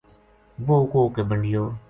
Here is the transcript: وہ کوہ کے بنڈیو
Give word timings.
وہ 0.67 0.79
کوہ 0.91 1.09
کے 1.15 1.23
بنڈیو 1.29 1.69